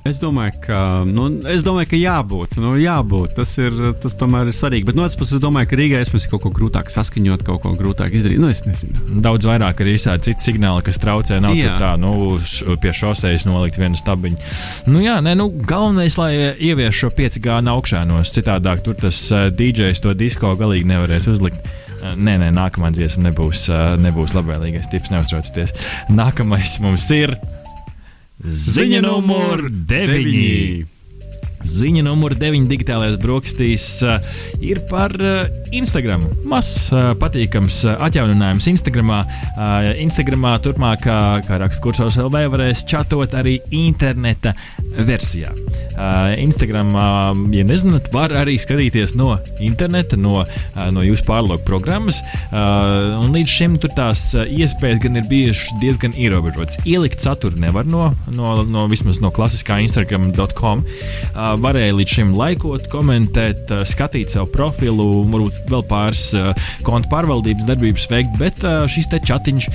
[0.05, 2.59] Es domāju, ka, nu, es domāju, ka jābūt.
[2.61, 3.31] Nu, jābūt.
[3.39, 4.85] Tas, ir, tas tomēr ir svarīgi.
[4.85, 7.71] Bet no otras puses, es domāju, ka Rīgā ir kaut ko grūtāk saskaņot, kaut ko
[7.79, 8.37] grūtāk izdarīt.
[8.37, 9.17] Nu, es nezinu.
[9.25, 11.39] Daudz vairāk ir visādi citi signāli, kas traucē.
[11.41, 14.37] Nav tā, nu, š, pie šoseis nolikt vienu stabiņu.
[14.93, 18.35] Nu, jā, nē, nu, galvenais, lai ievieš šo 5G augšānos.
[18.37, 21.65] Citādāk tur tas uh, DJs to disko galīgi nevarēs uzlikt.
[21.95, 25.73] Uh, nē, nē, nākamā dziesma nebūs, uh, nebūs labvēlīgais tips, neuztraucieties.
[26.13, 27.39] Nākamais mums ir.
[28.43, 30.94] Ziņa numur 9.
[31.65, 34.19] Ziņa numur 9 digitālajās brokastīs uh,
[34.63, 36.27] ir par uh, Instagram.
[36.47, 39.11] Mazs, uh, patīkams atjauninājums Instagram.
[39.15, 44.55] Uh, Instagramā turpmāk, kā, raksta kursors LV, varēs chatot arī interneta
[45.05, 45.51] versijā.
[46.41, 50.43] Instagram, uh, ja nezināt, var arī skatīties no interneta, no,
[50.95, 52.21] no jūsu pārlūku programmas.
[52.49, 56.79] Uh, līdz šim tur tās iespējas gan ir bijušas diezgan ierobežotas.
[56.87, 60.85] Ielikt saturu nevar no, no, no vismaz no klasiskā Instagram.com.
[61.33, 66.27] Uh, varēja līdz šim laikot, komentēt, skatīt savu profilu, varbūt vēl pāris
[66.85, 69.69] kontu pārvaldības darbības veikt, bet šis te chatiņš,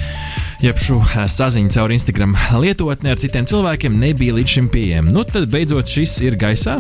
[0.65, 5.15] jeb šo saziņu caur Instagram lietotni ar citiem cilvēkiem nebija līdz šim pieejams.
[5.15, 6.79] Nu, tad beidzot šis ir gaisā,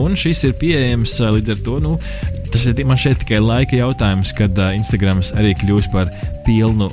[0.00, 1.80] un šis ir pieejams līdz ar to.
[1.84, 1.96] Nu,
[2.50, 6.08] Tas ir man šeit tikai laika jautājums, kad Instagrams arī kļūs par
[6.42, 6.88] pilnu,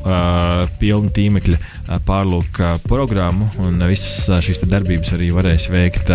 [0.77, 6.11] pilnu tīmekļa uh, pārlūku uh, programmu, un uh, visas šīs darbības arī varēs veikt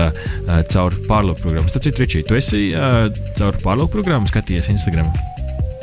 [0.73, 1.71] caur pārlūku programmu.
[1.73, 2.69] Starp citu, Ričī, tu esi
[3.39, 5.13] caur pārlūku programmu skatījies Instagram?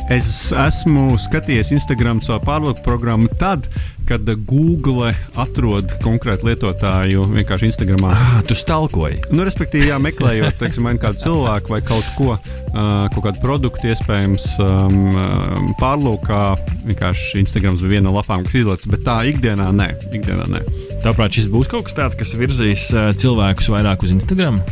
[0.10, 3.68] Es esmu skatījies Instagram savu pārlūku programmu tad,
[4.10, 8.08] kad Google atrod konkrētu lietotāju vienkārši Instagram.
[8.10, 9.20] Ah, tu stalkoji.
[9.30, 12.40] Nu, respektīvi, jā, meklējot teiksim, kādu cilvēku vai kaut ko,
[12.74, 14.98] kaut kādu produktu, iespējams, um,
[15.78, 16.42] pārlūkā.
[16.90, 19.92] Vienkārši Instagram ir viena lapām, kas izlaiž, bet tā ikdienā nē.
[20.10, 20.66] Ikdienā nē.
[21.06, 22.90] Tāpēc šis būs kaut kas tāds, kas virzīs
[23.22, 24.64] cilvēkus vairāk uz Instagram.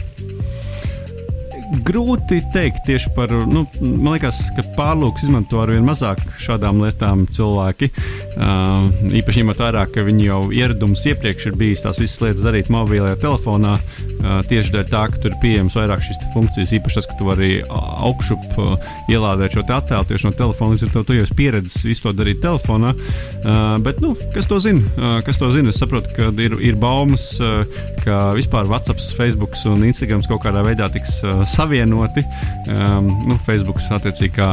[1.68, 7.26] Grūti teikt tieši par, nu, man liekas, ka pārlūks izmanto ar vien mazāk šādām lietām
[7.34, 7.90] cilvēki.
[8.38, 12.72] Uh, īpaši ņemot vērā, ka viņi jau ieradums iepriekš ir bijis tās visas lietas darīt
[12.72, 16.76] mobilajā telefonā, uh, tieši dēļ tā, ka tur ir pieejams vairāk šīs funkcijas.
[16.78, 20.94] Īpaši tas, ka tu vari augšup uh, ielādēt šo attēlu tieši no telefona, līdz ar
[20.96, 22.94] to tu jau esi pieredzējis visu to darīt telefonā.
[23.42, 24.88] Uh, bet, nu, kas to zina?
[24.96, 25.74] Uh, kas to zina?
[25.74, 27.68] Es saprotu, ka ir, ir baumas, uh,
[28.06, 32.24] ka vispār WhatsApp, Facebook un Instagram kaut kādā veidā tiks uh, savienoti.
[32.72, 34.50] Um, nu, Facebook attiecīgi kā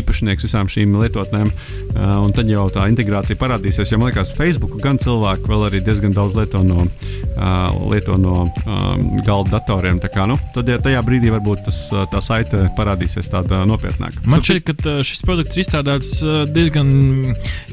[0.00, 3.92] īpašnieks visām šīm lietotnēm, uh, un tad jau tā integrācija parādīsies.
[3.92, 8.48] Jo man liekas, Facebook gan cilvēki vēl arī diezgan daudz lieto no, uh, lieto no
[8.48, 10.00] um, galda datoriem.
[10.08, 14.22] Kā, nu, tad ja tajā brīdī varbūt tas, uh, tā saite parādīsies tāda nopietnāka.
[14.28, 16.88] Man šķiet, ka uh, šis produkts ir izstrādāts uh, diezgan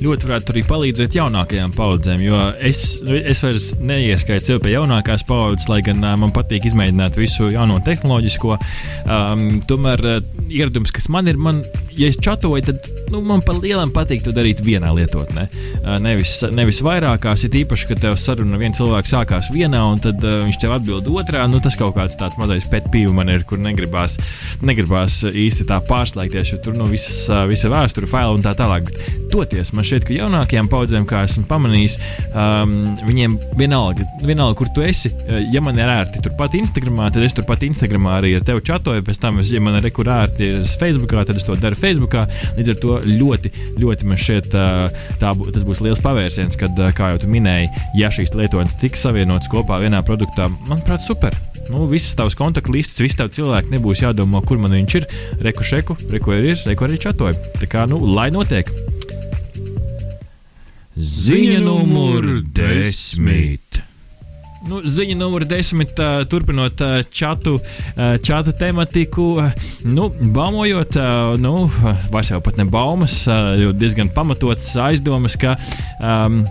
[0.03, 5.69] ļoti varētu arī palīdzēt jaunākajām paudzēm, jo es, es vairs neieskaitu sev pie jaunākās paudzes,
[5.71, 8.57] lai gan man patīk izmēģināt visu jauno tehnoloģisko.
[9.05, 11.59] Um, tomēr uh, ieradums, kas man ir, man,
[11.93, 15.45] ja es čatoju, tad nu, man pa lielam patīk to darīt vienā lietotnē.
[15.83, 20.23] Uh, nevis, nevis vairākās, ir īpaši, ka tev saruna viens cilvēks sākās vienā, un tad
[20.25, 21.45] uh, viņš tev atbild otrā.
[21.51, 24.17] Nu, tas kaut kāds tāds mazais pet pīvu man ir, kur negribās,
[24.65, 28.89] negribās īsti tā pārslēgties, jo tur nu, visas, uh, visa vēsture, faila un tā tālāk.
[29.33, 31.99] Toties man šķiet, ka jaunākajām paudzēm, kā esmu pamanījis,
[32.33, 35.13] um, viņiem vienalga, vienalga, kur tu esi,
[35.53, 39.19] ja man ir ērti turpat Instagramā, tad es turpat Instagramā arī ar tevi čatoju, pēc
[39.21, 42.25] tam, es, ja man ir rekurēti ir Facebookā, tad es to daru Facebookā.
[42.57, 43.51] Līdz ar to ļoti,
[43.81, 48.35] ļoti man šķiet, tā, tas būs liels pavērsiens, kad, kā jau tu minēji, ja šīs
[48.37, 51.37] lietotnes tiks savienotas kopā vienā produktā, manuprāt, super.
[51.69, 55.07] Nu, visas tavas kontaktlistes, visi tavi cilvēki nebūs jādomā, kur man viņš ir.
[55.45, 57.55] Reku, šeku, reku ir, reku arī čatoju.
[57.61, 58.69] Tā kā, nu, lai notiek.
[60.95, 63.81] Ziņa numur desmit.
[64.65, 65.93] Nu, ziņa numur desmit,
[66.29, 66.81] turpinot
[67.13, 67.59] čatu,
[68.25, 69.27] čatu tematiku,
[69.85, 70.97] nu, baumojot,
[71.37, 71.53] nu,
[72.13, 73.19] vairs jau pat ne baumas,
[73.61, 75.53] jo diezgan pamatots aizdomas, ka
[76.01, 76.41] um,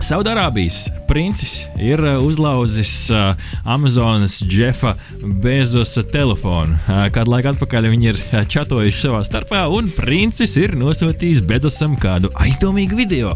[0.00, 3.34] Saudārābijas princis ir uh, uzlauzis uh,
[3.68, 6.78] Amazonas Jeffa Bezosa telefonu.
[6.88, 11.98] Uh, kādu laiku atpakaļ viņi ir uh, čatojuši savā starpā, un princis ir nosūtījis Bezosam
[12.00, 13.34] kādu aizdomīgu video.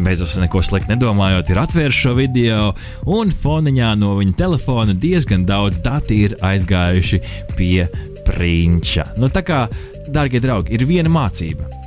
[0.00, 2.72] Bezos neko sliktu nedomājot, ir atvērs šo video,
[3.04, 7.20] un foniņā no viņa telefona diezgan daudz dati ir aizgājuši
[7.58, 7.90] pie
[8.26, 9.10] prinča.
[9.20, 9.66] Nu, tā kā,
[10.08, 11.84] darbie draugi, ir viena mācība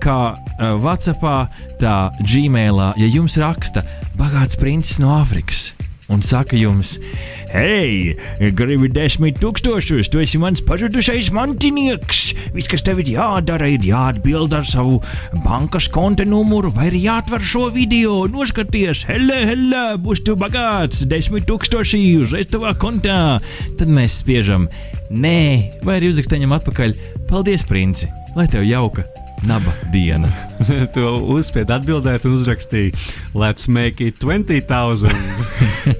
[0.00, 0.18] kā
[0.60, 1.48] uh, Whatsappā,
[1.80, 3.84] tā Gmailā, ja jums raksta
[4.20, 5.70] bagāts princis no Āfrikas
[6.10, 6.96] un saka jums,
[7.52, 8.16] hei,
[8.58, 12.22] gribi desmit tūkstošus, tu esi mans pazudušais mantinieks.
[12.54, 14.98] Viss, kas tev ir jādara, ir jāatbild ar savu
[15.44, 21.46] bankas konta numuru, vai arī jāatver šo video, noskaties, hele, hele, būs tu bagāts, desmit
[21.50, 23.38] tūkstoši uzreiz tavā kontā.
[23.78, 24.66] Tad mēs spiežam,
[25.14, 25.40] nē,
[25.86, 26.98] vai arī uzrakstējam atpakaļ,
[27.30, 29.06] paldies, princi, lai tev jauka
[29.46, 30.30] naba diena.
[30.94, 32.94] tu uzspēji atbildēt un uzrakstīji,
[33.34, 35.14] let's make it 20,000.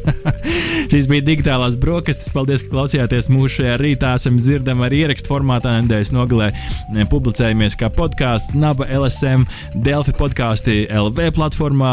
[0.91, 2.33] Šīs bija digitālās brokastis.
[2.35, 4.15] Paldies, ka klausījāties mūsu šajā rītā.
[4.19, 5.77] Esam dzirdami arī ierakstu formātā.
[5.85, 6.51] Nedēļas nogalē
[7.11, 9.47] publicējamies kā podkāsts, Naba LSM,
[9.87, 11.93] Delfi podkāsti LV platformā,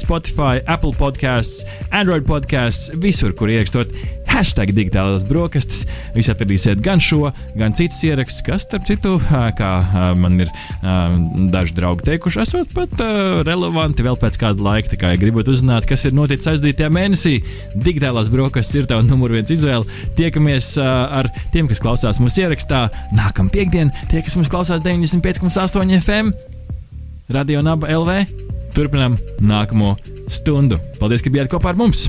[0.00, 1.62] Spotify, Apple podkāsts,
[1.94, 3.94] Android podkāsts, visur, kur ierakstot
[4.32, 5.84] hashtag digitālās brokastis.
[6.16, 9.18] Jūs atradīsiet gan šo, gan citus ierakstus, kas, starp citu,
[9.58, 9.72] kā
[10.18, 10.52] man ir
[10.82, 13.02] daži draugi teikuši, esot pat
[13.46, 14.90] relevanti vēl pēc kāda laika.
[14.92, 17.36] Tā kā ja gribat uzzināt, kas ir noticis aizdītajā mēnesī,
[17.78, 19.86] digitālās brokastis ir tava numur viens izvēle.
[20.18, 26.34] Tiekamies ar tiem, kas klausās mūsu ierakstā nākamā piekdiena, tie, kas mums klausās 95,8 FM,
[27.32, 28.18] Radio Naba LV.
[28.72, 29.94] Turpinām nākamo
[30.32, 30.80] stundu.
[30.98, 32.08] Paldies, ka bijāt kopā ar mums!